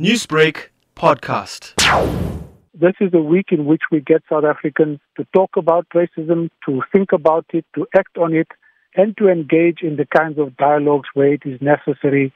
[0.00, 1.74] Newsbreak podcast.
[2.74, 6.82] This is a week in which we get South Africans to talk about racism, to
[6.92, 8.48] think about it, to act on it,
[8.96, 12.32] and to engage in the kinds of dialogues where it is necessary,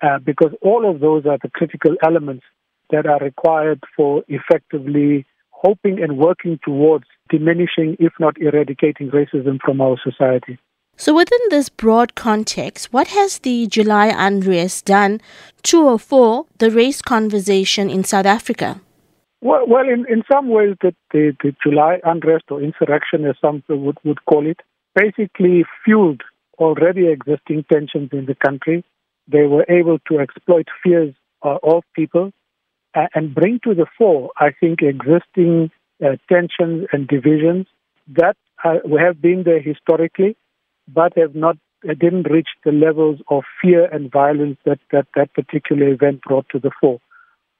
[0.00, 2.44] uh, because all of those are the critical elements
[2.88, 9.82] that are required for effectively hoping and working towards diminishing, if not eradicating, racism from
[9.82, 10.58] our society.
[10.96, 15.20] So, within this broad context, what has the July unrest done
[15.64, 18.80] to or for the race conversation in South Africa?
[19.40, 23.64] Well, well in, in some ways, the, the, the July unrest or insurrection, as some
[23.68, 24.60] would, would call it,
[24.94, 26.22] basically fueled
[26.58, 28.84] already existing tensions in the country.
[29.26, 32.30] They were able to exploit fears uh, of people
[32.94, 35.72] and bring to the fore, I think, existing
[36.04, 37.66] uh, tensions and divisions
[38.16, 40.36] that uh, have been there historically
[40.88, 45.88] but have not didn't reach the levels of fear and violence that, that that particular
[45.88, 46.98] event brought to the fore.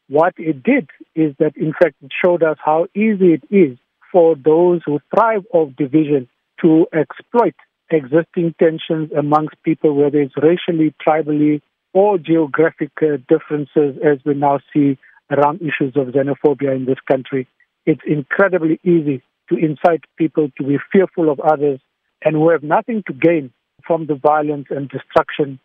[0.09, 3.77] What it did is that, in fact, it showed us how easy it is
[4.11, 6.29] for those who thrive off division
[6.63, 7.55] to exploit
[7.91, 11.61] existing tensions amongst people, whether it's racially, tribally,
[11.93, 14.99] or geographic uh, differences, as we now see
[15.31, 17.47] around issues of xenophobia in this country.
[17.87, 21.81] It's incredibly easy to incite people to be fearful of others
[22.25, 23.53] and who have nothing to gain
[23.87, 25.59] from the violence and destruction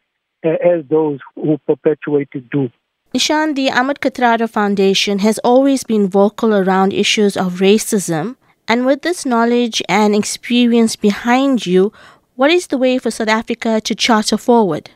[0.46, 2.70] uh, as those who perpetuate it do.
[3.14, 8.36] Neeshan, the Ahmed Kathrada Foundation has always been vocal around issues of racism.
[8.68, 11.92] And with this knowledge and experience behind you,
[12.36, 14.92] what is the way for South Africa to charter forward?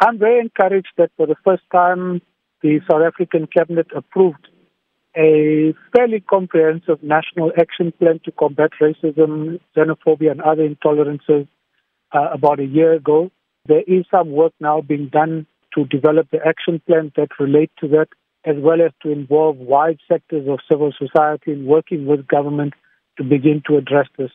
[0.00, 2.20] I'm very encouraged that for the first time,
[2.62, 4.48] the South African Cabinet approved
[5.16, 11.46] a fairly comprehensive national action plan to combat racism, xenophobia, and other intolerances
[12.12, 13.30] uh, about a year ago.
[13.66, 17.88] There is some work now being done to develop the action plans that relate to
[17.88, 18.08] that,
[18.44, 22.74] as well as to involve wide sectors of civil society in working with government
[23.18, 24.30] to begin to address this.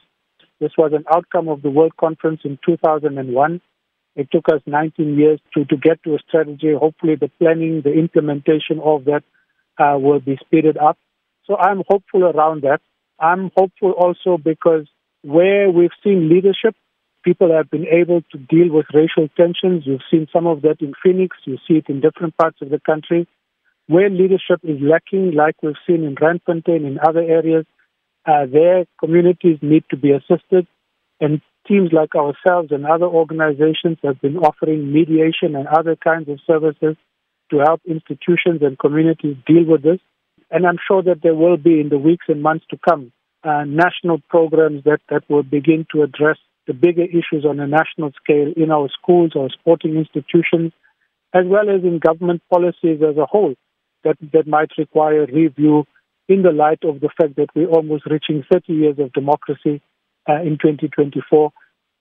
[0.59, 3.61] This was an outcome of the World Conference in 2001.
[4.16, 6.73] It took us 19 years to, to get to a strategy.
[6.73, 9.23] Hopefully, the planning, the implementation of that
[9.77, 10.98] uh, will be speeded up.
[11.45, 12.82] So I'm hopeful around that.
[13.20, 14.88] I'm hopeful also because
[15.23, 16.76] where we've seen leadership,
[17.23, 19.83] people have been able to deal with racial tensions.
[19.86, 21.37] You've seen some of that in Phoenix.
[21.45, 23.27] You see it in different parts of the country.
[23.87, 27.66] Where leadership is lacking, like we've seen in Randfontein in other areas,
[28.26, 30.67] uh, their communities need to be assisted.
[31.20, 36.39] And teams like ourselves and other organizations have been offering mediation and other kinds of
[36.45, 36.95] services
[37.52, 39.99] to help institutions and communities deal with this.
[40.49, 43.11] And I'm sure that there will be in the weeks and months to come
[43.43, 48.11] uh, national programs that, that will begin to address the bigger issues on a national
[48.21, 50.73] scale in our schools or sporting institutions,
[51.33, 53.55] as well as in government policies as a whole
[54.03, 55.86] that, that might require review
[56.27, 59.81] in the light of the fact that we're almost reaching 30 years of democracy
[60.30, 61.52] uh, in 2024,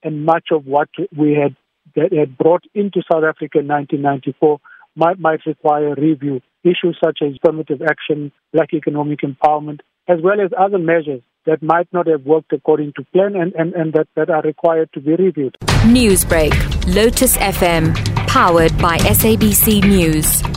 [0.03, 1.55] and much of what we had
[1.95, 4.59] that had brought into South Africa in 1994
[4.97, 6.41] might, might require review.
[6.63, 11.87] Issues such as affirmative action, black economic empowerment, as well as other measures that might
[11.93, 15.15] not have worked according to plan and, and, and that, that are required to be
[15.15, 15.55] reviewed.
[15.85, 16.53] Newsbreak,
[16.93, 17.95] Lotus FM,
[18.27, 20.56] powered by SABC News.